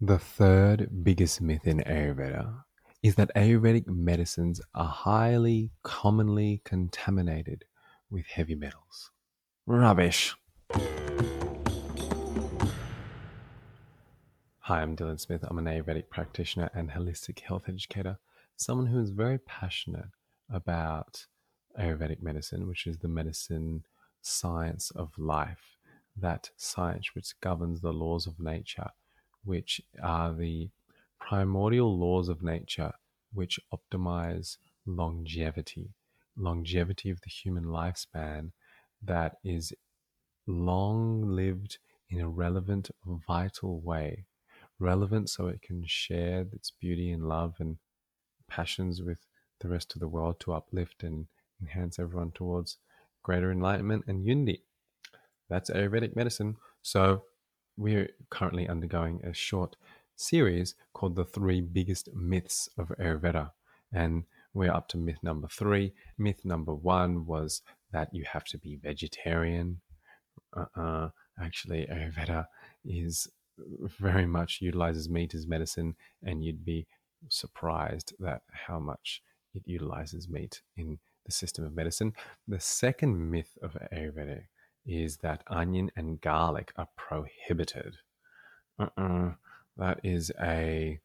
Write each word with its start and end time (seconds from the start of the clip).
The 0.00 0.20
third 0.20 1.02
biggest 1.02 1.40
myth 1.40 1.66
in 1.66 1.80
Ayurveda 1.80 2.62
is 3.02 3.16
that 3.16 3.32
Ayurvedic 3.34 3.88
medicines 3.88 4.60
are 4.72 4.86
highly 4.86 5.72
commonly 5.82 6.62
contaminated 6.64 7.64
with 8.08 8.24
heavy 8.26 8.54
metals. 8.54 9.10
Rubbish. 9.66 10.36
Hi, 14.60 14.82
I'm 14.82 14.94
Dylan 14.94 15.18
Smith. 15.18 15.42
I'm 15.42 15.58
an 15.58 15.64
Ayurvedic 15.64 16.08
practitioner 16.10 16.70
and 16.72 16.90
holistic 16.90 17.40
health 17.40 17.64
educator, 17.66 18.20
someone 18.54 18.86
who 18.86 19.00
is 19.00 19.10
very 19.10 19.38
passionate 19.38 20.10
about 20.48 21.26
Ayurvedic 21.76 22.22
medicine, 22.22 22.68
which 22.68 22.86
is 22.86 22.98
the 22.98 23.08
medicine 23.08 23.82
science 24.22 24.92
of 24.92 25.18
life, 25.18 25.76
that 26.16 26.50
science 26.56 27.16
which 27.16 27.32
governs 27.40 27.80
the 27.80 27.92
laws 27.92 28.28
of 28.28 28.38
nature 28.38 28.90
which 29.48 29.80
are 30.02 30.34
the 30.34 30.68
primordial 31.18 31.98
laws 31.98 32.28
of 32.28 32.42
nature 32.42 32.92
which 33.32 33.58
optimize 33.72 34.58
longevity, 34.86 35.90
longevity 36.36 37.10
of 37.10 37.20
the 37.22 37.30
human 37.30 37.64
lifespan 37.64 38.52
that 39.02 39.36
is 39.42 39.72
long 40.46 41.22
lived 41.34 41.78
in 42.10 42.20
a 42.20 42.28
relevant, 42.28 42.90
vital 43.26 43.80
way. 43.80 44.24
Relevant 44.78 45.28
so 45.28 45.48
it 45.48 45.62
can 45.62 45.82
share 45.86 46.46
its 46.52 46.70
beauty 46.70 47.10
and 47.10 47.28
love 47.28 47.54
and 47.58 47.78
passions 48.48 49.02
with 49.02 49.18
the 49.60 49.68
rest 49.68 49.94
of 49.94 50.00
the 50.00 50.08
world 50.08 50.38
to 50.40 50.52
uplift 50.52 51.02
and 51.02 51.26
enhance 51.60 51.98
everyone 51.98 52.30
towards 52.32 52.78
greater 53.22 53.50
enlightenment 53.50 54.04
and 54.06 54.24
unity. 54.26 54.62
That's 55.48 55.70
Ayurvedic 55.70 56.14
medicine. 56.14 56.56
So, 56.82 57.24
we're 57.78 58.10
currently 58.28 58.68
undergoing 58.68 59.20
a 59.24 59.32
short 59.32 59.76
series 60.16 60.74
called 60.92 61.14
The 61.14 61.24
Three 61.24 61.60
Biggest 61.60 62.08
Myths 62.12 62.68
of 62.76 62.92
Ayurveda. 63.00 63.52
And 63.92 64.24
we're 64.52 64.72
up 64.72 64.88
to 64.88 64.98
myth 64.98 65.18
number 65.22 65.46
three. 65.46 65.94
Myth 66.18 66.44
number 66.44 66.74
one 66.74 67.24
was 67.24 67.62
that 67.92 68.08
you 68.12 68.24
have 68.32 68.44
to 68.46 68.58
be 68.58 68.76
vegetarian. 68.76 69.80
Uh-uh. 70.56 71.10
Actually, 71.40 71.86
Ayurveda 71.86 72.46
is 72.84 73.28
very 74.00 74.26
much 74.26 74.58
utilizes 74.60 75.08
meat 75.08 75.32
as 75.34 75.46
medicine, 75.46 75.94
and 76.22 76.44
you'd 76.44 76.64
be 76.64 76.86
surprised 77.28 78.12
that 78.18 78.42
how 78.66 78.80
much 78.80 79.22
it 79.54 79.62
utilizes 79.66 80.28
meat 80.28 80.62
in 80.76 80.98
the 81.26 81.32
system 81.32 81.64
of 81.64 81.74
medicine. 81.74 82.12
The 82.48 82.60
second 82.60 83.30
myth 83.30 83.56
of 83.62 83.76
Ayurveda 83.92 84.42
is 84.86 85.18
that 85.18 85.42
onion 85.48 85.90
and 85.96 86.20
garlic 86.20 86.72
are 86.76 86.88
prohibited. 86.96 87.96
Uh-uh. 88.78 89.32
That 89.76 90.00
is 90.02 90.32
a 90.40 90.98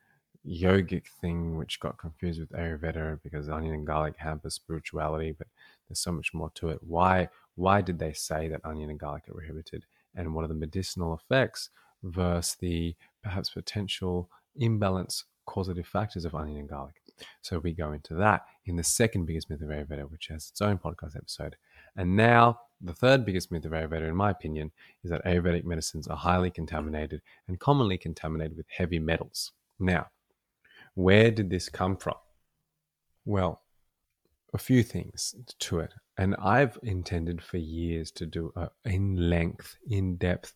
yogic 0.46 1.06
thing 1.22 1.58
which 1.58 1.80
got 1.80 1.98
confused 1.98 2.40
with 2.40 2.52
Ayurveda 2.52 3.20
because 3.24 3.50
onion 3.50 3.74
and 3.74 3.88
garlic 3.88 4.16
hamper 4.18 4.50
spirituality, 4.50 5.32
but 5.32 5.48
there's 5.88 6.00
so 6.00 6.12
much 6.12 6.34
more 6.34 6.52
to 6.56 6.70
it. 6.70 6.80
Why 6.82 7.30
why 7.56 7.82
did 7.82 8.00
they 8.00 8.14
say 8.14 8.48
that 8.48 8.66
onion 8.66 8.90
and 8.90 9.00
garlic 9.00 9.24
are 9.30 9.34
prohibited? 9.34 9.86
And 10.16 10.34
what 10.34 10.44
are 10.44 10.48
the 10.48 10.54
medicinal 10.54 11.14
effects 11.14 11.70
versus 12.04 12.56
the 12.60 12.96
perhaps 13.22 13.50
potential 13.50 14.30
imbalance 14.56 15.26
causative 15.46 15.88
factors 15.88 16.26
of 16.26 16.36
onion 16.36 16.58
and 16.58 16.70
garlic? 16.70 16.96
So 17.42 17.60
we 17.60 17.74
go 17.74 17.92
into 17.92 18.16
that 18.16 18.46
in 18.66 18.76
the 18.76 18.84
second 18.84 19.26
biggest 19.26 19.50
myth 19.50 19.62
of 19.62 19.70
Ayurveda, 19.70 20.10
which 20.10 20.28
has 20.28 20.50
its 20.50 20.62
own 20.62 20.78
podcast 20.80 21.16
episode. 21.16 21.56
And 21.96 22.16
now 22.16 22.60
the 22.84 22.94
third 22.94 23.26
biggest 23.26 23.52
myth 23.52 23.66
of 23.66 23.72
Ayurveda, 23.72 24.08
in 24.08 24.16
my 24.16 24.30
opinion, 24.30 24.72
is 25.04 25.10
that 25.10 25.24
Ayurvedic 25.26 25.64
medicines 25.64 26.08
are 26.08 26.18
highly 26.18 26.52
contaminated 26.52 27.22
and 27.48 27.60
commonly 27.60 27.98
contaminated 27.98 28.58
with 28.58 28.66
heavy 28.70 29.00
metals. 29.00 29.54
Now, 29.80 30.08
where 30.94 31.32
did 31.32 31.50
this 31.50 31.70
come 31.70 31.96
from? 31.98 32.16
Well, 33.26 33.62
a 34.54 34.58
few 34.58 34.84
things 34.84 35.34
to 35.60 35.80
it. 35.80 35.94
And 36.18 36.36
I've 36.36 36.78
intended 36.84 37.42
for 37.42 37.58
years 37.58 38.12
to 38.12 38.26
do 38.26 38.52
a 38.56 38.70
in 38.86 39.30
length, 39.30 39.78
in 39.90 40.18
depth 40.18 40.54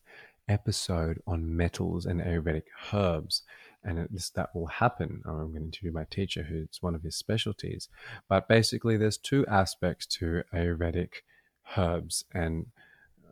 episode 0.48 1.20
on 1.26 1.56
metals 1.56 2.06
and 2.06 2.20
Ayurvedic 2.20 2.64
herbs. 2.92 3.42
And 3.82 4.08
that 4.34 4.54
will 4.54 4.66
happen. 4.66 5.22
I'm 5.24 5.50
going 5.50 5.52
to 5.54 5.58
interview 5.58 5.92
my 5.92 6.04
teacher, 6.04 6.42
who's 6.42 6.78
one 6.80 6.94
of 6.94 7.02
his 7.02 7.16
specialties. 7.16 7.88
But 8.28 8.48
basically, 8.48 8.96
there's 8.96 9.16
two 9.16 9.46
aspects 9.46 10.06
to 10.18 10.42
Ayurvedic 10.52 11.22
herbs 11.76 12.24
and 12.32 12.66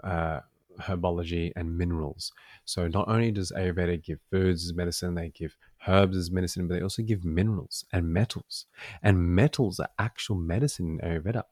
uh, 0.05 0.41
herbology 0.81 1.53
and 1.57 1.77
minerals. 1.77 2.33
So 2.65 2.89
not 2.89 3.09
only 3.09 3.31
does 3.31 3.53
Ayurveda 3.53 4.03
give 4.03 4.19
foods 4.31 4.65
as 4.67 4.75
medicine, 4.75 5.15
they 5.15 5.31
give 5.31 5.57
herbs 5.87 6.17
as 6.17 6.31
medicine, 6.31 6.69
but 6.69 6.75
they 6.75 6.83
also 6.83 7.03
give 7.03 7.25
minerals 7.25 7.85
and 7.93 8.13
metals. 8.13 8.67
And 9.03 9.35
metals 9.35 9.81
are 9.81 9.89
actual 9.99 10.37
medicine 10.37 10.99
in 11.03 11.09
Ayurveda. 11.09 11.45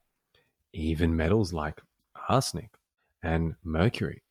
Even 0.73 1.17
metals 1.17 1.53
like 1.53 1.81
arsenic 2.29 2.71
and 3.23 3.55
mercury. 3.63 4.23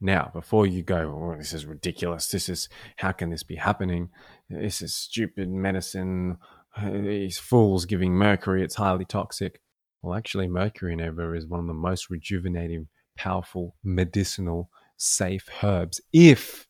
Now, 0.00 0.30
before 0.32 0.66
you 0.66 0.82
go, 0.82 1.32
oh, 1.32 1.38
this 1.38 1.54
is 1.54 1.64
ridiculous. 1.64 2.28
This 2.28 2.48
is, 2.48 2.68
how 2.96 3.12
can 3.12 3.30
this 3.30 3.42
be 3.42 3.56
happening? 3.56 4.10
This 4.50 4.82
is 4.82 4.94
stupid 4.94 5.48
medicine. 5.48 6.36
These 6.82 7.38
fools 7.38 7.86
giving 7.86 8.12
mercury, 8.12 8.62
it's 8.62 8.74
highly 8.74 9.06
toxic. 9.06 9.60
Well, 10.06 10.16
actually, 10.16 10.46
mercury 10.46 10.92
in 10.92 11.00
Ayurveda 11.00 11.36
is 11.36 11.48
one 11.48 11.58
of 11.58 11.66
the 11.66 11.74
most 11.74 12.10
rejuvenating, 12.10 12.86
powerful, 13.16 13.74
medicinal, 13.82 14.70
safe 14.96 15.48
herbs 15.64 16.00
if 16.12 16.68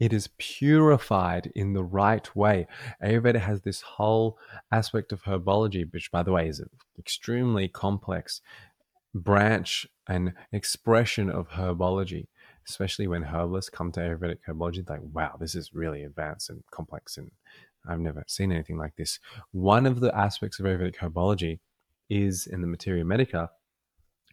it 0.00 0.14
is 0.14 0.30
purified 0.38 1.52
in 1.54 1.74
the 1.74 1.84
right 1.84 2.34
way. 2.34 2.66
Ayurveda 3.04 3.40
has 3.40 3.60
this 3.60 3.82
whole 3.82 4.38
aspect 4.72 5.12
of 5.12 5.24
herbology, 5.24 5.84
which, 5.92 6.10
by 6.10 6.22
the 6.22 6.32
way, 6.32 6.48
is 6.48 6.60
an 6.60 6.70
extremely 6.98 7.68
complex 7.68 8.40
branch 9.14 9.86
and 10.08 10.32
expression 10.50 11.28
of 11.28 11.50
herbology, 11.50 12.28
especially 12.66 13.06
when 13.06 13.24
herbalists 13.24 13.68
come 13.68 13.92
to 13.92 14.00
Ayurvedic 14.00 14.38
herbology. 14.48 14.88
Like, 14.88 15.02
wow, 15.12 15.36
this 15.38 15.54
is 15.54 15.74
really 15.74 16.04
advanced 16.04 16.48
and 16.48 16.62
complex, 16.70 17.18
and 17.18 17.32
I've 17.86 18.00
never 18.00 18.24
seen 18.26 18.50
anything 18.50 18.78
like 18.78 18.96
this. 18.96 19.18
One 19.52 19.84
of 19.84 20.00
the 20.00 20.16
aspects 20.16 20.58
of 20.58 20.64
Ayurvedic 20.64 20.96
herbology 20.96 21.58
is 22.08 22.46
in 22.46 22.60
the 22.60 22.66
materia 22.66 23.04
medica 23.04 23.50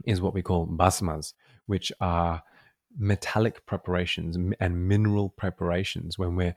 is 0.05 0.21
what 0.21 0.33
we 0.33 0.41
call 0.41 0.65
bhasmas, 0.67 1.33
which 1.65 1.91
are 2.01 2.43
metallic 2.97 3.65
preparations 3.65 4.37
and 4.59 4.87
mineral 4.87 5.29
preparations 5.29 6.17
when 6.17 6.35
we're 6.35 6.55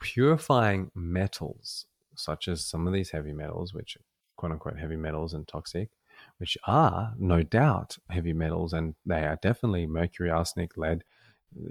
purifying 0.00 0.90
metals, 0.94 1.86
such 2.14 2.48
as 2.48 2.64
some 2.64 2.86
of 2.86 2.92
these 2.92 3.10
heavy 3.10 3.32
metals, 3.32 3.74
which 3.74 3.96
are 3.96 4.04
quote 4.36 4.52
unquote 4.52 4.78
heavy 4.78 4.96
metals 4.96 5.34
and 5.34 5.48
toxic, 5.48 5.90
which 6.38 6.56
are 6.66 7.14
no 7.18 7.42
doubt 7.42 7.96
heavy 8.10 8.32
metals, 8.32 8.72
and 8.72 8.94
they 9.04 9.24
are 9.24 9.38
definitely 9.42 9.86
mercury, 9.86 10.30
arsenic, 10.30 10.76
lead, 10.76 11.04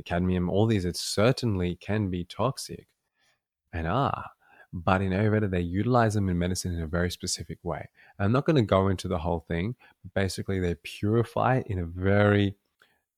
cadmium, 0.05 0.49
all 0.49 0.65
these, 0.65 0.85
it 0.85 0.97
certainly 0.97 1.75
can 1.75 2.09
be 2.09 2.23
toxic 2.23 2.87
and 3.73 3.87
are. 3.87 4.25
But 4.77 5.01
in 5.01 5.13
Ayurveda, 5.13 5.49
they 5.49 5.61
utilize 5.61 6.15
them 6.15 6.27
in 6.27 6.37
medicine 6.37 6.73
in 6.73 6.81
a 6.81 6.87
very 6.87 7.09
specific 7.09 7.59
way. 7.63 7.87
I'm 8.19 8.33
not 8.33 8.45
going 8.45 8.57
to 8.57 8.61
go 8.61 8.89
into 8.89 9.07
the 9.07 9.19
whole 9.19 9.39
thing, 9.47 9.75
basically, 10.13 10.59
they 10.59 10.75
purify 10.75 11.61
in 11.65 11.79
a 11.79 11.85
very 11.85 12.55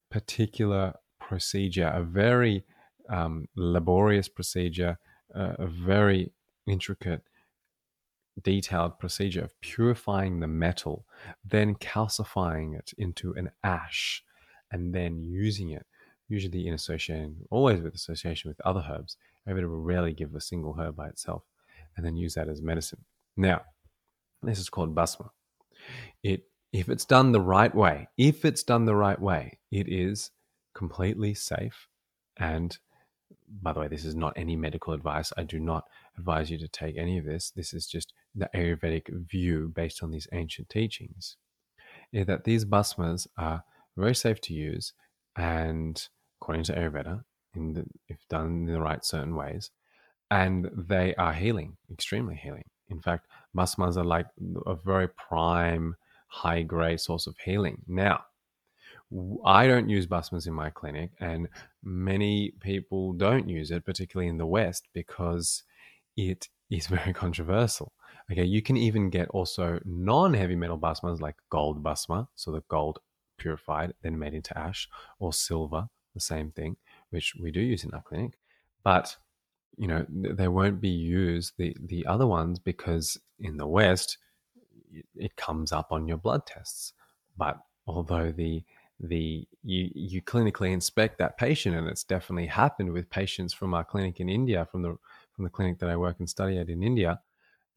particular 0.08 0.94
procedure, 1.18 1.88
a 1.88 2.04
very 2.04 2.64
um, 3.08 3.48
laborious 3.56 4.28
procedure, 4.28 4.98
uh, 5.34 5.54
a 5.58 5.66
very 5.66 6.30
intricate, 6.68 7.22
detailed 8.40 9.00
procedure 9.00 9.42
of 9.42 9.60
purifying 9.60 10.38
the 10.38 10.46
metal, 10.46 11.06
then 11.44 11.74
calcifying 11.74 12.78
it 12.78 12.92
into 12.96 13.32
an 13.32 13.50
ash, 13.64 14.22
and 14.70 14.94
then 14.94 15.24
using 15.24 15.70
it, 15.70 15.86
usually 16.28 16.66
in 16.66 16.74
association, 16.74 17.36
always 17.50 17.80
with 17.80 17.94
association 17.94 18.48
with 18.48 18.60
other 18.64 18.84
herbs, 18.88 19.16
Ayurveda 19.48 19.68
will 19.68 19.80
rarely 19.80 20.12
give 20.12 20.34
a 20.34 20.40
single 20.40 20.74
herb 20.78 20.96
by 20.96 21.08
itself 21.08 21.42
and 21.96 22.04
then 22.04 22.16
use 22.16 22.34
that 22.34 22.48
as 22.48 22.62
medicine. 22.62 23.04
Now, 23.36 23.62
this 24.42 24.58
is 24.58 24.68
called 24.68 24.94
bhasma. 24.94 25.30
It 26.22 26.44
if 26.72 26.88
it's 26.88 27.04
done 27.06 27.32
the 27.32 27.40
right 27.40 27.74
way, 27.74 28.08
if 28.18 28.44
it's 28.44 28.62
done 28.62 28.84
the 28.84 28.94
right 28.94 29.20
way, 29.20 29.58
it 29.70 29.88
is 29.88 30.30
completely 30.74 31.34
safe. 31.34 31.88
And 32.36 32.76
by 33.62 33.72
the 33.72 33.80
way, 33.80 33.88
this 33.88 34.04
is 34.04 34.14
not 34.14 34.34
any 34.36 34.54
medical 34.54 34.92
advice. 34.92 35.32
I 35.36 35.44
do 35.44 35.58
not 35.58 35.84
advise 36.18 36.50
you 36.50 36.58
to 36.58 36.68
take 36.68 36.98
any 36.98 37.16
of 37.16 37.24
this. 37.24 37.50
This 37.50 37.72
is 37.72 37.86
just 37.86 38.12
the 38.34 38.50
Ayurvedic 38.54 39.08
view 39.30 39.72
based 39.74 40.02
on 40.02 40.10
these 40.10 40.28
ancient 40.32 40.68
teachings. 40.68 41.36
Is 42.12 42.26
that 42.26 42.44
these 42.44 42.64
bhasmas 42.64 43.26
are 43.38 43.64
very 43.96 44.14
safe 44.14 44.40
to 44.42 44.54
use, 44.54 44.92
and 45.36 46.08
according 46.40 46.64
to 46.64 46.72
Ayurveda, 46.74 47.24
the, 47.54 47.84
if 48.08 48.18
done 48.28 48.46
in 48.46 48.66
the 48.66 48.80
right 48.80 49.04
certain 49.04 49.34
ways, 49.34 49.70
and 50.30 50.70
they 50.76 51.14
are 51.14 51.32
healing, 51.32 51.76
extremely 51.90 52.36
healing. 52.36 52.64
In 52.88 53.00
fact, 53.00 53.26
bhasmas 53.54 53.96
are 53.96 54.04
like 54.04 54.26
a 54.66 54.74
very 54.74 55.08
prime, 55.08 55.96
high 56.28 56.62
grade 56.62 57.00
source 57.00 57.26
of 57.26 57.36
healing. 57.44 57.82
Now, 57.86 58.24
I 59.44 59.66
don't 59.66 59.88
use 59.88 60.06
Bhasmas 60.06 60.46
in 60.46 60.52
my 60.52 60.70
clinic, 60.70 61.12
and 61.18 61.48
many 61.82 62.52
people 62.60 63.14
don't 63.14 63.48
use 63.48 63.70
it, 63.70 63.84
particularly 63.84 64.28
in 64.28 64.36
the 64.36 64.46
West, 64.46 64.88
because 64.92 65.62
it 66.16 66.48
is 66.70 66.86
very 66.98 67.14
controversial. 67.14 67.92
Okay, 68.30 68.44
you 68.44 68.60
can 68.60 68.76
even 68.76 69.08
get 69.08 69.28
also 69.30 69.80
non 69.86 70.34
heavy 70.34 70.56
metal 70.56 70.76
Bhasmas 70.76 71.20
like 71.20 71.36
gold 71.50 71.82
Bhasma, 71.82 72.28
so 72.34 72.52
the 72.52 72.62
gold 72.68 72.98
purified, 73.38 73.94
then 74.02 74.18
made 74.18 74.34
into 74.34 74.56
ash, 74.58 74.88
or 75.18 75.32
silver, 75.32 75.88
the 76.18 76.34
same 76.34 76.50
thing, 76.50 76.76
which 77.10 77.34
we 77.40 77.50
do 77.50 77.60
use 77.60 77.84
in 77.84 77.94
our 77.94 78.02
clinic. 78.02 78.38
But 78.82 79.16
you 79.76 79.86
know, 79.86 80.04
they 80.10 80.48
won't 80.48 80.80
be 80.80 80.88
used 80.88 81.52
the 81.56 81.76
the 81.80 82.06
other 82.06 82.26
ones 82.26 82.58
because 82.58 83.18
in 83.38 83.56
the 83.56 83.66
West 83.66 84.18
it 85.14 85.36
comes 85.36 85.72
up 85.72 85.92
on 85.92 86.08
your 86.08 86.16
blood 86.16 86.46
tests. 86.46 86.92
But 87.36 87.58
although 87.86 88.32
the 88.32 88.64
the 89.00 89.46
you 89.62 89.90
you 89.94 90.22
clinically 90.22 90.72
inspect 90.72 91.18
that 91.18 91.38
patient, 91.38 91.76
and 91.76 91.88
it's 91.88 92.04
definitely 92.04 92.46
happened 92.46 92.92
with 92.92 93.10
patients 93.10 93.54
from 93.54 93.74
our 93.74 93.84
clinic 93.84 94.20
in 94.20 94.28
India, 94.28 94.66
from 94.70 94.82
the 94.82 94.96
from 95.32 95.44
the 95.44 95.50
clinic 95.50 95.78
that 95.78 95.90
I 95.90 95.96
work 95.96 96.16
and 96.18 96.28
study 96.28 96.58
at 96.58 96.68
in 96.68 96.82
India, 96.82 97.20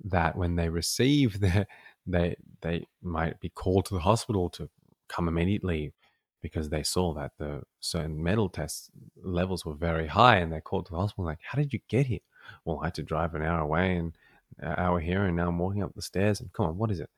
that 0.06 0.36
when 0.36 0.56
they 0.56 0.70
receive 0.70 1.40
the 1.42 1.68
they 2.08 2.36
they 2.62 2.88
might 3.04 3.40
be 3.40 3.50
called 3.50 3.86
to 3.86 3.94
the 3.94 4.00
hospital 4.00 4.50
to 4.52 4.70
come 5.08 5.28
immediately 5.28 5.94
because 6.42 6.70
they 6.70 6.84
saw 6.84 7.14
that 7.14 7.32
the 7.38 7.62
certain 7.80 8.22
metal 8.22 8.50
test 8.50 8.90
levels 9.24 9.66
were 9.66 9.76
very 9.76 10.08
high 10.08 10.38
and 10.38 10.52
they're 10.52 10.62
called 10.62 10.86
to 10.86 10.92
the 10.92 10.98
hospital 10.98 11.26
like 11.26 11.40
how 11.44 11.58
did 11.58 11.74
you 11.74 11.80
get 11.88 12.06
here? 12.06 12.20
Well 12.66 12.80
i 12.82 12.88
had 12.88 12.96
to 12.96 13.04
drive 13.04 13.36
an 13.36 13.44
hour 13.44 13.60
away 13.60 13.96
and 13.96 14.14
an 14.60 14.76
hour 14.78 15.00
here 15.00 15.26
and 15.26 15.36
now 15.36 15.48
i'm 15.48 15.60
walking 15.60 15.84
up 15.84 15.94
the 15.96 16.02
stairs 16.02 16.42
and 16.42 16.52
come 16.54 16.66
on 16.68 16.78
what 16.78 16.92
is 16.92 17.00
it? 17.00 17.10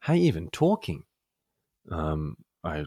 How 0.00 0.12
are 0.12 0.16
you 0.16 0.24
even 0.24 0.48
talking? 0.50 1.02
Um, 1.90 2.36
i 2.64 2.84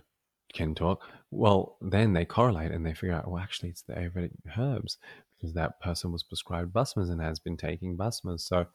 can 0.54 0.74
talk. 0.74 1.04
Well 1.32 1.78
then 1.82 2.14
they 2.14 2.26
correlate 2.26 2.72
and 2.72 2.86
they 2.86 2.94
figure 2.94 3.16
out 3.16 3.30
well 3.30 3.42
actually 3.42 3.70
it's 3.70 3.84
the 3.84 3.94
ayurvedic 3.94 4.32
herbs 4.58 4.98
because 5.38 5.54
that 5.54 5.80
person 5.80 6.12
was 6.12 6.24
prescribed 6.24 6.74
bhasmas 6.74 7.10
and 7.10 7.22
has 7.22 7.40
been 7.40 7.58
taking 7.58 7.96
bhasmas 7.96 8.44
so 8.46 8.66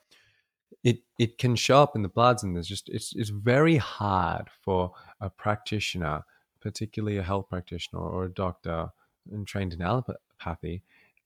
it 0.82 0.98
it 1.18 1.38
can 1.38 1.54
show 1.56 1.82
up 1.82 1.94
in 1.96 2.02
the 2.02 2.08
bloods 2.08 2.42
and 2.42 2.54
there's 2.54 2.68
just 2.68 2.88
it's 2.88 3.14
it's 3.16 3.30
very 3.30 3.76
hard 3.76 4.48
for 4.62 4.92
a 5.20 5.30
practitioner 5.30 6.22
particularly 6.64 7.18
a 7.18 7.22
health 7.22 7.48
practitioner 7.50 8.00
or 8.00 8.24
a 8.24 8.32
doctor 8.32 8.88
and 9.30 9.46
trained 9.46 9.74
in 9.74 9.80
allopathy, 9.80 10.82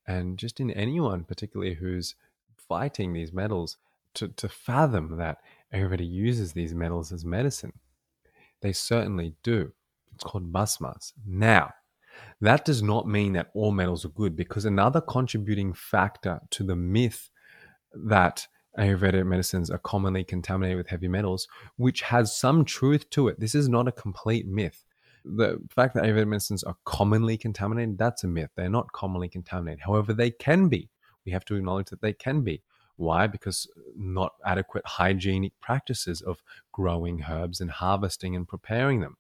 and 0.07 0.37
just 0.37 0.59
in 0.59 0.71
anyone, 0.73 1.23
particularly 1.23 1.75
who's 1.75 2.17
fighting 2.57 3.13
these 3.13 3.33
metals, 3.33 3.79
to, 4.15 4.29
to 4.29 4.49
fathom 4.49 5.17
that 5.17 5.39
everybody 5.73 6.05
uses 6.05 6.53
these 6.53 6.75
metals 6.75 7.13
as 7.13 7.25
medicine. 7.25 7.73
They 8.61 8.73
certainly 8.73 9.35
do. 9.45 9.73
It's 10.15 10.25
called 10.25 10.53
bhasmas. 10.53 11.13
Now, 11.25 11.73
that 12.41 12.65
does 12.65 12.83
not 12.83 13.07
mean 13.07 13.35
that 13.35 13.51
all 13.55 13.71
metals 13.71 14.05
are 14.05 14.09
good 14.11 14.35
because 14.35 14.65
another 14.65 15.01
contributing 15.01 15.73
factor 15.73 16.41
to 16.51 16.65
the 16.65 16.75
myth 16.75 17.31
that 17.95 18.49
Ayurvedic 18.77 19.25
medicines 19.25 19.71
are 19.71 19.79
commonly 19.79 20.25
contaminated 20.25 20.79
with 20.79 20.89
heavy 20.89 21.09
metals, 21.09 21.47
which 21.77 22.01
has 22.03 22.37
some 22.37 22.65
truth 22.65 23.09
to 23.11 23.29
it. 23.29 23.39
This 23.39 23.55
is 23.55 23.69
not 23.69 23.87
a 23.87 23.93
complete 23.93 24.49
myth 24.49 24.85
the 25.37 25.59
fact 25.71 25.95
that 25.95 26.05
Ayurvedic 26.05 26.29
medicines 26.29 26.65
are 26.65 26.77
commonly 26.85 27.37
contaminated, 27.37 27.99
that's 27.99 28.25
a 28.25 28.29
myth. 28.29 28.51
They're 28.57 28.69
not 28.69 28.93
commonly 28.93 29.29
contaminated. 29.29 29.81
However, 29.85 30.13
they 30.13 30.31
can 30.31 30.69
be. 30.69 30.89
We 31.25 31.33
have 31.33 31.45
to 31.47 31.57
acknowledge 31.57 31.91
that 31.91 32.01
they 32.01 32.13
can 32.13 32.43
be. 32.43 32.63
Why? 32.97 33.27
Because 33.27 33.69
not 33.97 34.33
adequate 34.45 34.85
hygienic 34.87 35.53
practices 35.61 36.21
of 36.21 36.43
growing 36.73 37.25
herbs 37.29 37.61
and 37.61 37.71
harvesting 37.71 38.35
and 38.35 38.49
preparing 38.49 39.01
them. 39.01 39.17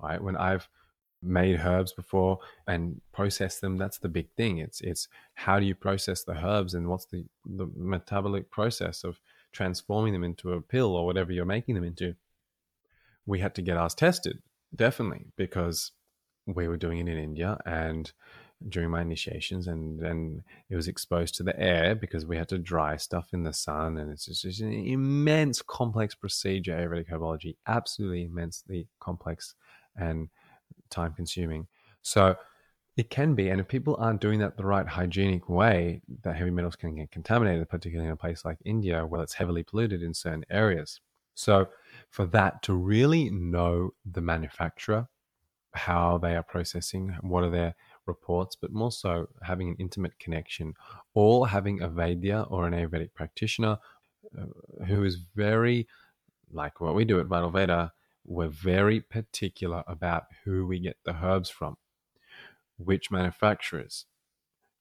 Right? 0.00 0.22
When 0.22 0.36
I've 0.36 0.68
made 1.22 1.60
herbs 1.60 1.92
before 1.92 2.38
and 2.66 3.00
processed 3.12 3.60
them, 3.60 3.78
that's 3.78 3.98
the 3.98 4.08
big 4.08 4.28
thing. 4.36 4.58
It's 4.58 4.80
it's 4.80 5.08
how 5.34 5.58
do 5.58 5.64
you 5.64 5.74
process 5.74 6.24
the 6.24 6.34
herbs 6.34 6.74
and 6.74 6.88
what's 6.88 7.06
the, 7.06 7.24
the 7.46 7.70
metabolic 7.76 8.50
process 8.50 9.04
of 9.04 9.20
transforming 9.52 10.12
them 10.12 10.24
into 10.24 10.52
a 10.52 10.60
pill 10.60 10.94
or 10.94 11.06
whatever 11.06 11.32
you're 11.32 11.44
making 11.46 11.76
them 11.76 11.84
into. 11.84 12.14
We 13.24 13.38
had 13.38 13.54
to 13.54 13.62
get 13.62 13.78
ours 13.78 13.94
tested 13.94 14.42
definitely 14.74 15.26
because 15.36 15.92
we 16.46 16.68
were 16.68 16.76
doing 16.76 16.98
it 16.98 17.08
in 17.08 17.18
India 17.18 17.58
and 17.64 18.12
during 18.68 18.90
my 18.90 19.02
initiations 19.02 19.66
and 19.66 20.00
then 20.00 20.42
it 20.70 20.76
was 20.76 20.88
exposed 20.88 21.34
to 21.34 21.42
the 21.42 21.58
air 21.60 21.94
because 21.94 22.24
we 22.24 22.36
had 22.36 22.48
to 22.48 22.58
dry 22.58 22.96
stuff 22.96 23.28
in 23.32 23.42
the 23.42 23.52
sun 23.52 23.98
and 23.98 24.10
it's 24.10 24.26
just, 24.26 24.60
an 24.60 24.72
immense 24.72 25.60
complex 25.60 26.14
procedure 26.14 26.72
ayurvedic 26.72 27.10
herbology 27.10 27.56
absolutely 27.66 28.24
immensely 28.24 28.88
complex 29.00 29.54
and 29.96 30.28
time 30.88 31.12
consuming 31.12 31.66
so 32.02 32.34
it 32.96 33.10
can 33.10 33.34
be 33.34 33.48
and 33.48 33.60
if 33.60 33.68
people 33.68 33.96
aren't 33.98 34.20
doing 34.20 34.38
that 34.38 34.56
the 34.56 34.64
right 34.64 34.86
hygienic 34.86 35.48
way 35.48 36.00
that 36.22 36.36
heavy 36.36 36.50
metals 36.50 36.76
can 36.76 36.94
get 36.94 37.10
contaminated 37.10 37.68
particularly 37.68 38.06
in 38.06 38.12
a 38.12 38.16
place 38.16 38.44
like 38.44 38.58
india 38.64 39.04
where 39.04 39.22
it's 39.22 39.34
heavily 39.34 39.62
polluted 39.62 40.02
in 40.02 40.14
certain 40.14 40.44
areas. 40.48 41.00
So 41.34 41.66
for 42.14 42.26
that 42.26 42.62
to 42.62 42.72
really 42.72 43.28
know 43.28 43.90
the 44.08 44.20
manufacturer, 44.20 45.08
how 45.72 46.16
they 46.16 46.36
are 46.36 46.44
processing, 46.44 47.08
what 47.22 47.42
are 47.42 47.50
their 47.50 47.74
reports, 48.06 48.54
but 48.54 48.70
more 48.70 48.92
so 48.92 49.26
having 49.42 49.70
an 49.70 49.76
intimate 49.80 50.16
connection, 50.20 50.74
or 51.14 51.48
having 51.48 51.82
a 51.82 51.88
Vaidya 51.88 52.48
or 52.52 52.68
an 52.68 52.72
Ayurvedic 52.72 53.14
practitioner 53.14 53.78
uh, 54.38 54.84
who 54.86 55.02
is 55.02 55.16
very, 55.34 55.88
like 56.52 56.80
what 56.80 56.94
we 56.94 57.04
do 57.04 57.18
at 57.18 57.26
Vital 57.26 57.50
Veda, 57.50 57.92
we're 58.24 58.46
very 58.46 59.00
particular 59.00 59.82
about 59.88 60.26
who 60.44 60.68
we 60.68 60.78
get 60.78 60.96
the 61.04 61.16
herbs 61.20 61.50
from, 61.50 61.76
which 62.76 63.10
manufacturers, 63.10 64.04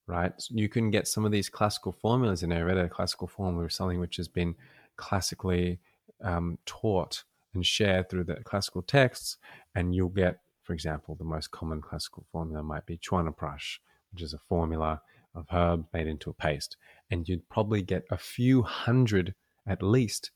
right? 0.06 0.34
You 0.52 0.70
can 0.70 0.92
get 0.92 1.08
some 1.08 1.26
of 1.26 1.32
these 1.32 1.50
classical 1.50 1.94
formulas 1.94 2.44
in 2.44 2.52
Ayurveda, 2.52 2.92
classical 2.92 3.28
formula 3.28 3.72
something 3.72 4.00
which 4.00 4.18
has 4.18 4.28
been 4.28 4.54
classically 4.98 5.80
um, 6.24 6.58
taught 6.66 7.24
and 7.54 7.66
shared 7.66 8.10
through 8.10 8.24
the 8.24 8.36
classical 8.44 8.82
texts, 8.82 9.38
and 9.76 9.94
you'll 9.94 10.10
get, 10.10 10.40
for 10.64 10.74
example, 10.74 11.16
the 11.16 11.24
most 11.24 11.52
common 11.52 11.82
classical 11.82 12.26
formula 12.32 12.64
might 12.64 12.86
be 12.86 12.98
Chyawanprash, 12.98 13.80
which 14.12 14.24
is 14.24 14.34
a 14.34 14.40
formula 14.50 15.02
of 15.36 15.48
herb 15.52 15.86
made 15.94 16.08
into 16.08 16.30
a 16.30 16.34
paste, 16.34 16.78
and 17.10 17.28
you'd 17.28 17.48
probably 17.50 17.82
get 17.82 18.04
a 18.10 18.18
few 18.18 18.62
hundred, 18.64 19.36
at 19.68 19.84
least, 19.84 20.32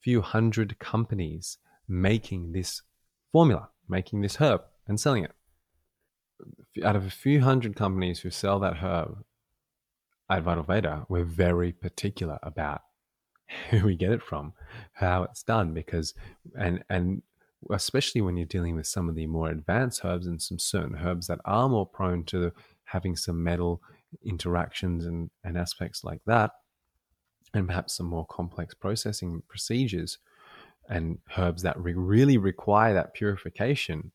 few 0.00 0.20
hundred 0.20 0.78
companies 0.78 1.58
making 1.88 2.52
this 2.52 2.82
formula, 3.32 3.68
making 3.88 4.20
this 4.20 4.36
herb 4.36 4.62
and 4.86 5.00
selling 5.00 5.24
it. 5.24 5.32
Out 6.84 6.96
of 6.96 7.06
a 7.06 7.10
few 7.10 7.40
hundred 7.40 7.76
companies 7.76 8.20
who 8.20 8.30
sell 8.30 8.58
that 8.60 8.78
herb 8.78 9.24
at 10.28 10.42
Vital 10.42 10.62
Veda, 10.62 11.06
we're 11.08 11.24
very 11.24 11.72
particular 11.72 12.38
about 12.42 12.82
who 13.70 13.84
we 13.84 13.96
get 13.96 14.12
it 14.12 14.22
from, 14.22 14.52
how 14.92 15.24
it's 15.24 15.42
done, 15.42 15.72
because 15.72 16.14
and 16.58 16.82
and 16.90 17.22
especially 17.70 18.20
when 18.20 18.36
you're 18.36 18.46
dealing 18.46 18.74
with 18.76 18.86
some 18.86 19.08
of 19.08 19.14
the 19.14 19.26
more 19.26 19.48
advanced 19.48 20.04
herbs 20.04 20.26
and 20.26 20.40
some 20.40 20.58
certain 20.58 20.96
herbs 20.96 21.26
that 21.26 21.40
are 21.44 21.68
more 21.68 21.86
prone 21.86 22.22
to 22.24 22.52
having 22.84 23.16
some 23.16 23.42
metal 23.42 23.80
interactions 24.24 25.06
and, 25.06 25.30
and 25.42 25.56
aspects 25.56 26.04
like 26.04 26.20
that, 26.26 26.50
and 27.54 27.66
perhaps 27.66 27.96
some 27.96 28.06
more 28.06 28.26
complex 28.26 28.74
processing 28.74 29.42
procedures 29.48 30.18
and 30.88 31.18
herbs 31.38 31.62
that 31.62 31.78
re- 31.78 31.94
really 31.94 32.36
require 32.36 32.92
that 32.92 33.14
purification 33.14 34.12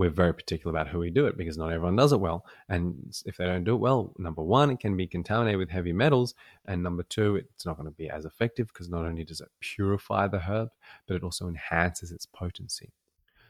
we're 0.00 0.08
very 0.08 0.32
particular 0.32 0.70
about 0.74 0.88
who 0.88 0.98
we 0.98 1.10
do 1.10 1.26
it 1.26 1.36
because 1.36 1.58
not 1.58 1.70
everyone 1.70 1.94
does 1.94 2.14
it 2.14 2.20
well. 2.20 2.46
And 2.70 3.14
if 3.26 3.36
they 3.36 3.44
don't 3.44 3.64
do 3.64 3.74
it 3.74 3.80
well, 3.80 4.14
number 4.16 4.42
one, 4.42 4.70
it 4.70 4.80
can 4.80 4.96
be 4.96 5.06
contaminated 5.06 5.58
with 5.58 5.68
heavy 5.68 5.92
metals. 5.92 6.34
And 6.64 6.82
number 6.82 7.02
two, 7.02 7.36
it's 7.36 7.66
not 7.66 7.76
going 7.76 7.84
to 7.84 7.94
be 7.94 8.08
as 8.08 8.24
effective 8.24 8.68
because 8.68 8.88
not 8.88 9.04
only 9.04 9.24
does 9.24 9.42
it 9.42 9.50
purify 9.60 10.26
the 10.26 10.38
herb, 10.38 10.70
but 11.06 11.16
it 11.16 11.22
also 11.22 11.48
enhances 11.48 12.12
its 12.12 12.24
potency. 12.24 12.94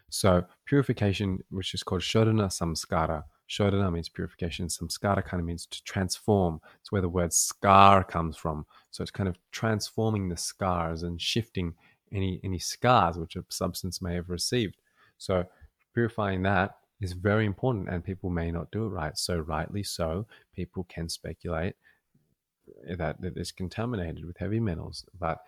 So, 0.09 0.45
purification, 0.65 1.39
which 1.51 1.73
is 1.73 1.85
called 1.85 2.01
Shodhana 2.01 2.49
Samskara, 2.49 3.23
Shodhana 3.49 3.93
means 3.93 4.09
purification. 4.09 4.67
Samskara 4.67 5.25
kind 5.25 5.41
of 5.41 5.47
means 5.47 5.67
to 5.67 5.85
transform. 5.85 6.61
It's 6.81 6.91
where 6.91 7.01
the 7.01 7.09
word 7.09 7.33
scar 7.33 8.03
comes 8.03 8.37
from. 8.37 8.67
So 8.91 9.03
it's 9.03 9.13
kind 9.13 9.29
of 9.29 9.39
transforming 9.53 10.29
the 10.29 10.37
scars 10.37 11.05
and 11.05 11.23
shifting 11.23 11.75
any 12.13 12.41
any 12.43 12.59
scars 12.59 13.19
which 13.19 13.37
a 13.37 13.45
substance 13.51 14.03
may 14.03 14.15
have 14.17 14.31
received. 14.31 14.79
So 15.17 15.45
purifying 15.95 16.43
that 16.43 16.77
is 17.01 17.13
very 17.13 17.47
important 17.47 17.89
and 17.89 18.05
people 18.05 18.31
may 18.31 18.51
not 18.51 18.71
do 18.71 18.85
it 18.85 18.91
right. 18.91 19.17
So, 19.17 19.39
rightly 19.39 19.83
so, 19.83 20.27
people 20.55 20.85
can 20.89 21.09
speculate 21.09 21.75
that 22.97 23.17
it 23.23 23.35
is 23.37 23.53
contaminated 23.53 24.25
with 24.25 24.37
heavy 24.39 24.61
metals. 24.61 25.05
But 25.19 25.39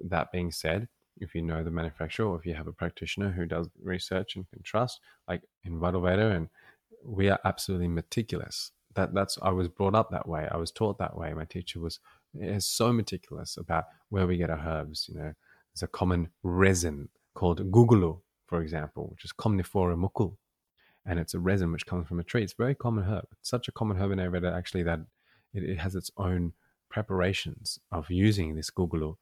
that 0.00 0.32
being 0.32 0.52
said, 0.52 0.88
if 1.18 1.34
you 1.34 1.42
know 1.42 1.62
the 1.62 1.70
manufacturer 1.70 2.26
or 2.26 2.38
if 2.38 2.46
you 2.46 2.54
have 2.54 2.66
a 2.66 2.72
practitioner 2.72 3.30
who 3.30 3.46
does 3.46 3.68
research 3.82 4.36
and 4.36 4.48
can 4.50 4.62
trust, 4.62 5.00
like 5.28 5.42
in 5.64 5.78
Vital 5.78 6.00
Veda, 6.00 6.30
and 6.30 6.48
we 7.04 7.28
are 7.28 7.38
absolutely 7.44 7.88
meticulous. 7.88 8.72
That 8.94 9.14
that's 9.14 9.38
I 9.42 9.50
was 9.50 9.68
brought 9.68 9.94
up 9.94 10.10
that 10.10 10.28
way. 10.28 10.48
I 10.50 10.56
was 10.56 10.70
taught 10.70 10.98
that 10.98 11.16
way. 11.16 11.32
My 11.32 11.44
teacher 11.44 11.80
was 11.80 12.00
is 12.38 12.66
so 12.66 12.92
meticulous 12.92 13.56
about 13.56 13.84
where 14.08 14.26
we 14.26 14.36
get 14.36 14.50
our 14.50 14.58
herbs. 14.58 15.08
You 15.12 15.18
know, 15.18 15.34
there's 15.72 15.82
a 15.82 15.88
common 15.88 16.28
resin 16.42 17.08
called 17.34 17.70
guggulu, 17.70 18.20
for 18.50 18.60
example, 18.60 19.08
which 19.12 19.24
is 19.24 19.32
Commiphora 19.32 19.96
mukul. 19.96 20.36
and 21.06 21.18
it's 21.20 21.34
a 21.34 21.38
resin 21.38 21.72
which 21.72 21.86
comes 21.86 22.06
from 22.08 22.18
a 22.20 22.24
tree. 22.24 22.42
It's 22.42 22.52
a 22.52 22.62
very 22.64 22.74
common 22.74 23.04
herb. 23.04 23.26
It's 23.38 23.48
such 23.48 23.68
a 23.68 23.72
common 23.72 23.96
herb 23.96 24.10
in 24.10 24.18
Ayurveda 24.18 24.52
actually 24.52 24.82
that 24.82 25.00
it, 25.54 25.62
it 25.62 25.78
has 25.78 25.94
its 25.94 26.10
own 26.16 26.52
preparations 26.90 27.78
of 27.90 28.10
using 28.10 28.56
this 28.56 28.70
guggulu. 28.70 29.14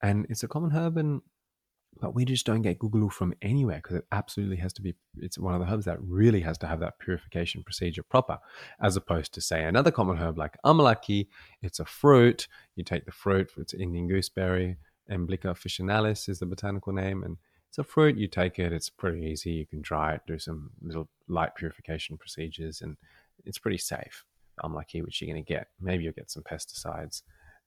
And 0.00 0.24
it's 0.30 0.44
a 0.44 0.48
common 0.48 0.70
herb 0.70 0.96
and 0.96 1.20
but 2.00 2.14
we 2.14 2.24
just 2.24 2.46
don't 2.46 2.62
get 2.62 2.78
guggulu 2.78 3.10
from 3.12 3.34
anywhere 3.42 3.80
because 3.82 3.96
it 3.96 4.06
absolutely 4.12 4.56
has 4.56 4.72
to 4.74 4.82
be 4.82 4.94
it's 5.18 5.36
one 5.36 5.54
of 5.54 5.60
the 5.60 5.70
herbs 5.70 5.86
that 5.86 6.00
really 6.00 6.40
has 6.40 6.56
to 6.58 6.68
have 6.68 6.78
that 6.78 7.00
purification 7.00 7.64
procedure 7.64 8.04
proper 8.04 8.38
as 8.80 8.96
opposed 8.96 9.34
to 9.34 9.40
say 9.40 9.64
another 9.64 9.90
common 9.90 10.16
herb 10.16 10.38
like 10.38 10.56
amalaki 10.64 11.26
it's 11.62 11.80
a 11.80 11.84
fruit 11.84 12.46
you 12.76 12.84
take 12.84 13.06
the 13.06 13.10
fruit 13.10 13.50
it's 13.56 13.74
indian 13.74 14.06
gooseberry 14.06 14.76
emblica 15.10 15.48
officinalis 15.54 16.28
is 16.28 16.38
the 16.38 16.46
botanical 16.46 16.92
name 16.92 17.24
and 17.24 17.36
it's 17.70 17.78
a 17.78 17.84
fruit 17.84 18.16
you 18.16 18.26
take 18.26 18.58
it 18.58 18.72
it's 18.72 18.90
pretty 18.90 19.24
easy 19.26 19.50
you 19.50 19.66
can 19.66 19.80
dry 19.80 20.14
it 20.14 20.20
do 20.26 20.38
some 20.38 20.70
little 20.82 21.08
light 21.28 21.54
purification 21.54 22.18
procedures 22.18 22.82
and 22.82 22.96
it's 23.46 23.58
pretty 23.58 23.78
safe 23.78 24.24
amalaki 24.62 25.02
which 25.02 25.20
you're 25.20 25.32
going 25.32 25.42
to 25.42 25.52
get 25.52 25.68
maybe 25.80 26.04
you'll 26.04 26.12
get 26.12 26.30
some 26.30 26.42
pesticides 26.42 27.22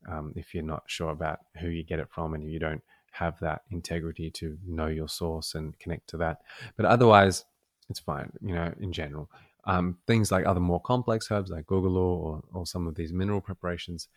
um, 0.09 0.33
if 0.35 0.53
you're 0.53 0.63
not 0.63 0.83
sure 0.87 1.11
about 1.11 1.39
who 1.59 1.69
you 1.69 1.83
get 1.83 1.99
it 1.99 2.09
from 2.11 2.33
and 2.33 2.43
you 2.43 2.59
don't 2.59 2.83
have 3.11 3.39
that 3.39 3.61
integrity 3.69 4.29
to 4.31 4.57
know 4.65 4.87
your 4.87 5.07
source 5.07 5.55
and 5.55 5.77
connect 5.79 6.09
to 6.09 6.17
that. 6.17 6.41
But 6.75 6.87
otherwise, 6.87 7.45
it's 7.89 7.99
fine, 7.99 8.31
you 8.41 8.55
know, 8.55 8.73
in 8.79 8.91
general. 8.91 9.29
Um, 9.65 9.97
things 10.07 10.31
like 10.31 10.45
other 10.45 10.59
more 10.59 10.81
complex 10.81 11.31
herbs 11.31 11.51
like 11.51 11.67
guggulu 11.67 11.95
or, 11.95 12.43
or 12.53 12.65
some 12.65 12.87
of 12.87 12.95
these 12.95 13.13
mineral 13.13 13.39
preparations, 13.39 14.07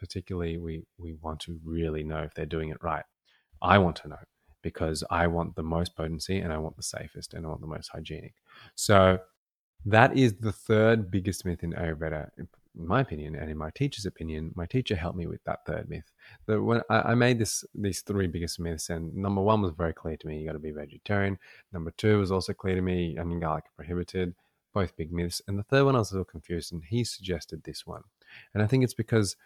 particularly, 0.00 0.56
we, 0.56 0.82
we 0.98 1.14
want 1.20 1.40
to 1.40 1.60
really 1.64 2.02
know 2.02 2.22
if 2.22 2.34
they're 2.34 2.46
doing 2.46 2.70
it 2.70 2.82
right. 2.82 3.04
I 3.62 3.78
want 3.78 3.96
to 3.96 4.08
know 4.08 4.18
because 4.70 4.98
I 5.10 5.24
want 5.36 5.54
the 5.54 5.62
most 5.76 5.96
potency 5.96 6.38
and 6.42 6.52
I 6.52 6.58
want 6.58 6.76
the 6.76 6.82
safest 6.96 7.34
and 7.34 7.44
I 7.44 7.48
want 7.48 7.60
the 7.60 7.74
most 7.76 7.88
hygienic. 7.88 8.34
So 8.74 9.18
that 9.84 10.16
is 10.16 10.34
the 10.46 10.52
third 10.68 11.10
biggest 11.10 11.44
myth 11.44 11.62
in 11.62 11.72
Ayurveda 11.72 12.30
in 12.78 12.86
my 12.86 13.00
opinion 13.00 13.34
and 13.36 13.50
in 13.50 13.56
my 13.56 13.70
teacher's 13.70 14.06
opinion, 14.06 14.52
my 14.54 14.66
teacher 14.66 14.94
helped 14.94 15.16
me 15.16 15.26
with 15.26 15.42
that 15.44 15.64
third 15.66 15.88
myth. 15.88 16.10
That 16.46 16.62
when 16.62 16.82
I, 16.90 17.12
I 17.12 17.14
made 17.14 17.38
this 17.38 17.64
these 17.74 18.02
three 18.02 18.26
biggest 18.26 18.60
myths, 18.60 18.90
and 18.90 19.14
number 19.14 19.40
one 19.40 19.62
was 19.62 19.72
very 19.72 19.94
clear 19.94 20.16
to 20.16 20.26
me: 20.26 20.38
you 20.38 20.46
got 20.46 20.52
to 20.52 20.58
be 20.58 20.72
vegetarian. 20.72 21.38
Number 21.72 21.90
two 21.92 22.18
was 22.18 22.30
also 22.30 22.52
clear 22.52 22.74
to 22.74 22.82
me: 22.82 23.16
onion 23.18 23.40
garlic 23.40 23.64
prohibited. 23.76 24.34
Both 24.74 24.96
big 24.96 25.10
myths. 25.10 25.40
And 25.48 25.58
the 25.58 25.62
third 25.62 25.84
one, 25.84 25.96
I 25.96 26.00
was 26.00 26.10
a 26.10 26.14
little 26.14 26.26
confused, 26.26 26.70
and 26.72 26.82
he 26.84 27.02
suggested 27.02 27.62
this 27.62 27.86
one. 27.86 28.02
And 28.52 28.62
I 28.62 28.66
think 28.66 28.84
it's 28.84 28.92
because 28.92 29.36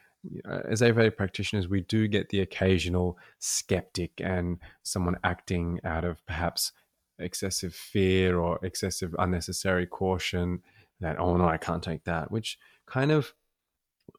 Uh, 0.46 0.60
as 0.68 0.82
Ayurvedic 0.82 1.16
practitioners, 1.16 1.68
we 1.68 1.80
do 1.82 2.06
get 2.08 2.28
the 2.28 2.40
occasional 2.40 3.18
skeptic 3.38 4.12
and 4.18 4.58
someone 4.82 5.16
acting 5.24 5.80
out 5.84 6.04
of 6.04 6.24
perhaps 6.26 6.72
excessive 7.18 7.74
fear 7.74 8.38
or 8.38 8.58
excessive 8.62 9.14
unnecessary 9.18 9.86
caution 9.86 10.62
that, 11.00 11.18
oh 11.18 11.36
no, 11.36 11.48
I 11.48 11.56
can't 11.56 11.82
take 11.82 12.04
that, 12.04 12.30
which 12.30 12.58
kind 12.86 13.10
of, 13.10 13.32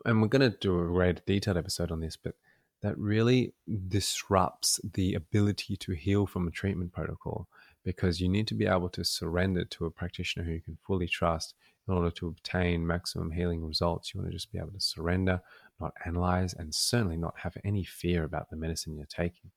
and 0.05 0.21
we're 0.21 0.27
going 0.27 0.49
to 0.49 0.57
do 0.57 0.79
a 0.79 0.85
great 0.87 1.25
detailed 1.25 1.57
episode 1.57 1.91
on 1.91 1.99
this, 1.99 2.17
but 2.17 2.35
that 2.81 2.97
really 2.97 3.53
disrupts 3.87 4.79
the 4.93 5.13
ability 5.13 5.75
to 5.77 5.91
heal 5.91 6.25
from 6.25 6.47
a 6.47 6.51
treatment 6.51 6.91
protocol 6.91 7.47
because 7.83 8.19
you 8.19 8.27
need 8.27 8.47
to 8.47 8.55
be 8.55 8.65
able 8.65 8.89
to 8.89 9.03
surrender 9.03 9.65
to 9.65 9.85
a 9.85 9.91
practitioner 9.91 10.45
who 10.45 10.53
you 10.53 10.61
can 10.61 10.77
fully 10.85 11.07
trust 11.07 11.53
in 11.87 11.93
order 11.93 12.11
to 12.11 12.27
obtain 12.27 12.85
maximum 12.85 13.31
healing 13.31 13.65
results. 13.65 14.13
You 14.13 14.19
want 14.19 14.31
to 14.31 14.35
just 14.35 14.51
be 14.51 14.59
able 14.59 14.71
to 14.71 14.79
surrender, 14.79 15.41
not 15.79 15.93
analyze, 16.05 16.53
and 16.53 16.73
certainly 16.73 17.17
not 17.17 17.39
have 17.39 17.57
any 17.63 17.83
fear 17.83 18.23
about 18.23 18.49
the 18.49 18.55
medicine 18.55 18.95
you're 18.95 19.05
taking. 19.05 19.51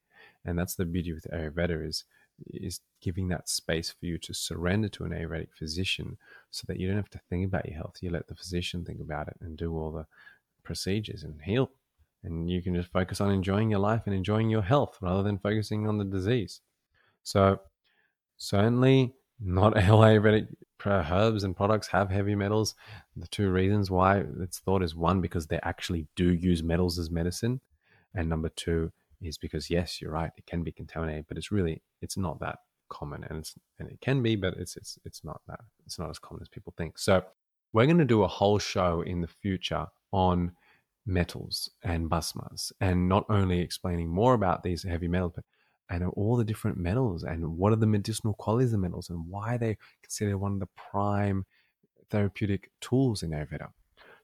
And 0.45 0.59
that's 0.59 0.75
the 0.75 0.85
beauty 0.85 1.13
with 1.13 1.27
Ayurveda 1.33 1.87
is 1.87 2.05
is 2.47 2.81
giving 3.01 3.29
that 3.29 3.49
space 3.49 3.91
for 3.91 4.07
you 4.07 4.19
to 4.19 4.35
surrender 4.35 4.89
to 4.89 5.05
an 5.05 5.13
Ayurvedic 5.13 5.49
physician 5.57 6.19
so 6.51 6.65
that 6.67 6.81
you 6.81 6.89
don't 6.89 6.97
have 6.97 7.11
to 7.11 7.21
think 7.31 7.47
about 7.47 7.67
your 7.67 7.77
health. 7.77 7.99
You 8.01 8.11
let 8.11 8.27
the 8.27 8.35
physician 8.35 8.85
think 8.85 9.01
about 9.01 9.29
it 9.29 9.37
and 9.41 9.57
do 9.57 9.73
all 9.77 9.93
the 9.93 10.07
procedures 10.65 11.23
and 11.23 11.41
heal. 11.43 11.71
And 12.25 12.51
you 12.51 12.63
can 12.63 12.75
just 12.75 12.91
focus 12.91 13.21
on 13.21 13.31
enjoying 13.31 13.71
your 13.71 13.81
life 13.81 14.03
and 14.07 14.15
enjoying 14.15 14.49
your 14.51 14.63
health 14.63 14.99
rather 15.01 15.23
than 15.23 15.39
focusing 15.39 15.87
on 15.87 15.99
the 15.99 16.05
disease. 16.05 16.61
So, 17.23 17.61
certainly 18.37 19.15
not 19.41 19.75
Ayurvedic 19.77 20.49
herbs 20.87 21.45
and 21.45 21.57
products 21.57 21.89
have 21.89 22.11
heavy 22.11 22.35
metals. 22.35 22.75
The 23.17 23.27
two 23.29 23.51
reasons 23.51 23.91
why 23.91 24.25
it's 24.41 24.59
thought 24.59 24.83
is 24.83 24.95
one, 24.95 25.21
because 25.21 25.47
they 25.47 25.61
actually 25.63 26.07
do 26.15 26.33
use 26.33 26.63
metals 26.63 26.99
as 26.99 27.11
medicine. 27.11 27.61
And 28.15 28.29
number 28.29 28.49
two, 28.51 28.93
is 29.27 29.39
because 29.39 29.71
yes, 29.71 30.01
you're 30.01 30.11
right, 30.11 30.31
it 30.37 30.47
can 30.47 30.63
be 30.63 30.73
contaminated, 30.73 31.27
but 31.29 31.39
it's 31.39 31.53
really 31.53 31.83
it's 32.03 32.17
not 32.17 32.41
that 32.41 32.59
common, 32.89 33.25
and 33.25 33.39
it's 33.39 33.55
and 33.79 33.89
it 33.89 34.01
can 34.01 34.23
be, 34.23 34.37
but 34.37 34.55
it's 34.55 34.77
it's 34.77 34.99
it's 35.05 35.25
not 35.25 35.41
that 35.49 35.61
it's 35.87 35.99
not 35.99 36.11
as 36.11 36.19
common 36.19 36.43
as 36.43 36.49
people 36.49 36.75
think. 36.77 36.99
So 36.99 37.25
we're 37.73 37.87
going 37.87 37.99
to 37.99 38.05
do 38.05 38.23
a 38.23 38.29
whole 38.29 38.59
show 38.59 39.03
in 39.03 39.21
the 39.21 39.29
future 39.29 39.87
on 40.13 40.53
metals 41.07 41.71
and 41.83 42.09
bhasmas, 42.09 42.73
and 42.81 43.09
not 43.09 43.25
only 43.29 43.61
explaining 43.61 44.09
more 44.09 44.35
about 44.35 44.63
these 44.63 44.83
heavy 44.83 45.09
metals, 45.09 45.33
but 45.35 45.45
and 45.91 46.05
all 46.15 46.37
the 46.37 46.45
different 46.45 46.79
metals 46.79 47.23
and 47.23 47.59
what 47.59 47.73
are 47.73 47.77
the 47.77 47.87
medicinal 47.87 48.35
qualities 48.35 48.73
of 48.73 48.81
metals 48.81 49.11
and 49.11 49.29
why 49.29 49.57
they 49.57 49.77
considered 50.03 50.39
one 50.39 50.55
of 50.55 50.61
the 50.61 50.69
prime 50.77 51.45
therapeutic 52.11 52.71
tools 52.81 53.23
in 53.23 53.31
Ayurveda. 53.31 53.69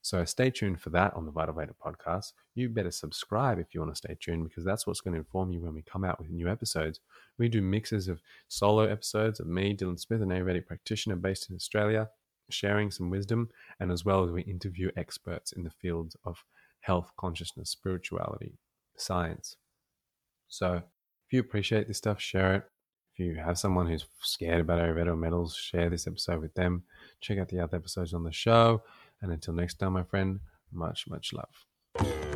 So 0.02 0.24
stay 0.24 0.50
tuned 0.50 0.80
for 0.80 0.88
that 0.90 1.12
on 1.14 1.26
the 1.26 1.30
Vital 1.30 1.54
Veda 1.54 1.74
podcast. 1.84 2.32
You 2.54 2.70
better 2.70 2.90
subscribe 2.90 3.58
if 3.58 3.74
you 3.74 3.80
want 3.80 3.92
to 3.92 3.96
stay 3.96 4.16
tuned 4.18 4.48
because 4.48 4.64
that's 4.64 4.86
what's 4.86 5.02
going 5.02 5.12
to 5.12 5.18
inform 5.18 5.50
you 5.50 5.60
when 5.60 5.74
we 5.74 5.82
come 5.82 6.04
out 6.04 6.18
with 6.18 6.30
new 6.30 6.48
episodes. 6.48 7.00
We 7.38 7.48
do 7.48 7.60
mixes 7.60 8.08
of 8.08 8.22
solo 8.48 8.84
episodes 8.84 9.40
of 9.40 9.46
me, 9.46 9.76
Dylan 9.76 10.00
Smith, 10.00 10.22
an 10.22 10.30
Ayurvedic 10.30 10.66
practitioner 10.66 11.16
based 11.16 11.50
in 11.50 11.56
Australia, 11.56 12.08
sharing 12.48 12.90
some 12.90 13.10
wisdom, 13.10 13.50
and 13.78 13.92
as 13.92 14.04
well 14.04 14.24
as 14.24 14.30
we 14.30 14.42
interview 14.42 14.90
experts 14.96 15.52
in 15.52 15.64
the 15.64 15.70
fields 15.70 16.16
of 16.24 16.44
health, 16.80 17.12
consciousness, 17.18 17.68
spirituality, 17.68 18.58
science. 18.96 19.56
So 20.48 20.82
if 21.30 21.34
you 21.34 21.40
appreciate 21.40 21.86
this 21.86 21.98
stuff, 21.98 22.20
share 22.20 22.56
it. 22.56 22.64
If 23.12 23.20
you 23.20 23.36
have 23.36 23.56
someone 23.56 23.86
who's 23.86 24.04
scared 24.20 24.62
about 24.62 24.80
Ayurveda 24.80 25.16
metals, 25.16 25.54
share 25.54 25.88
this 25.88 26.08
episode 26.08 26.40
with 26.40 26.54
them. 26.54 26.82
Check 27.20 27.38
out 27.38 27.48
the 27.48 27.60
other 27.60 27.76
episodes 27.76 28.12
on 28.12 28.24
the 28.24 28.32
show. 28.32 28.82
And 29.22 29.30
until 29.30 29.54
next 29.54 29.74
time, 29.74 29.92
my 29.92 30.02
friend, 30.02 30.40
much, 30.72 31.06
much 31.06 31.32
love. 31.32 32.29